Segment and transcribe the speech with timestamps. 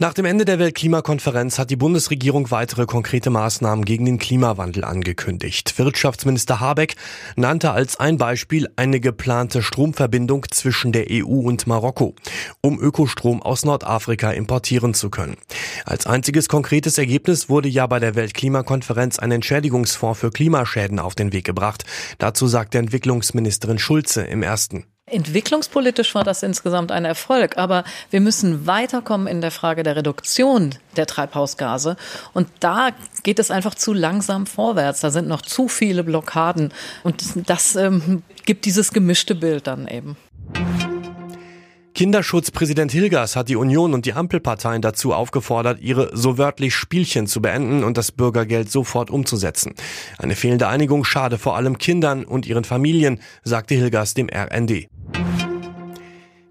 [0.00, 5.76] Nach dem Ende der Weltklimakonferenz hat die Bundesregierung weitere konkrete Maßnahmen gegen den Klimawandel angekündigt.
[5.76, 6.94] Wirtschaftsminister Habeck
[7.34, 12.14] nannte als ein Beispiel eine geplante Stromverbindung zwischen der EU und Marokko,
[12.60, 15.36] um Ökostrom aus Nordafrika importieren zu können.
[15.84, 21.32] Als einziges konkretes Ergebnis wurde ja bei der Weltklimakonferenz ein Entschädigungsfonds für Klimaschäden auf den
[21.32, 21.84] Weg gebracht.
[22.18, 24.84] Dazu sagte Entwicklungsministerin Schulze im ersten.
[25.10, 30.74] Entwicklungspolitisch war das insgesamt ein Erfolg, aber wir müssen weiterkommen in der Frage der Reduktion
[30.96, 31.96] der Treibhausgase.
[32.34, 32.90] Und da
[33.22, 35.00] geht es einfach zu langsam vorwärts.
[35.00, 36.72] Da sind noch zu viele Blockaden.
[37.04, 40.16] Und das ähm, gibt dieses gemischte Bild dann eben.
[41.98, 47.42] Kinderschutzpräsident Hilgers hat die Union und die Ampelparteien dazu aufgefordert, ihre so wörtlich Spielchen zu
[47.42, 49.74] beenden und das Bürgergeld sofort umzusetzen.
[50.16, 54.86] Eine fehlende Einigung schade vor allem Kindern und ihren Familien, sagte Hilgers dem RND.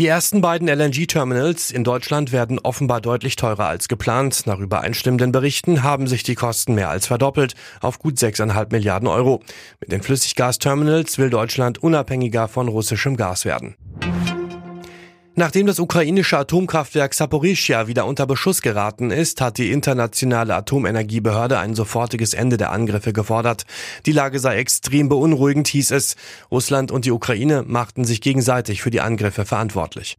[0.00, 4.46] Die ersten beiden LNG-Terminals in Deutschland werden offenbar deutlich teurer als geplant.
[4.46, 9.42] Nach übereinstimmenden Berichten haben sich die Kosten mehr als verdoppelt auf gut 6,5 Milliarden Euro.
[9.78, 13.76] Mit den Flüssiggasterminals will Deutschland unabhängiger von russischem Gas werden.
[15.40, 21.74] Nachdem das ukrainische Atomkraftwerk Saporischia wieder unter Beschuss geraten ist, hat die internationale Atomenergiebehörde ein
[21.74, 23.64] sofortiges Ende der Angriffe gefordert.
[24.04, 26.16] Die Lage sei extrem beunruhigend, hieß es.
[26.50, 30.18] Russland und die Ukraine machten sich gegenseitig für die Angriffe verantwortlich.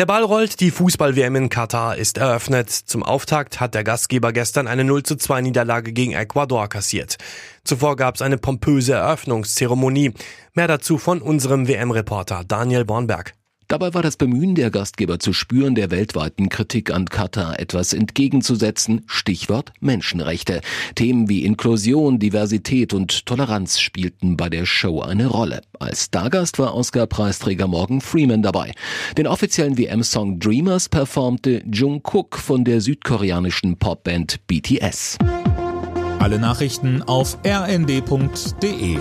[0.00, 2.70] Der Ball rollt, die Fußball-WM in Katar ist eröffnet.
[2.70, 7.18] Zum Auftakt hat der Gastgeber gestern eine 0 zu 2 Niederlage gegen Ecuador kassiert.
[7.64, 10.14] Zuvor gab es eine pompöse Eröffnungszeremonie.
[10.54, 13.34] Mehr dazu von unserem WM-Reporter Daniel Bornberg.
[13.70, 19.02] Dabei war das Bemühen der Gastgeber zu spüren, der weltweiten Kritik an Katar etwas entgegenzusetzen.
[19.06, 20.60] Stichwort Menschenrechte.
[20.96, 25.60] Themen wie Inklusion, Diversität und Toleranz spielten bei der Show eine Rolle.
[25.78, 28.72] Als Stargast war Oscar-Preisträger Morgan Freeman dabei.
[29.16, 35.16] Den offiziellen WM-Song Dreamers performte Jungkook von der südkoreanischen Popband BTS.
[36.18, 38.98] Alle Nachrichten auf rnd.de